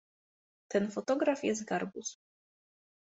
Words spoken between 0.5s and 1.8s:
Ten fotograf jest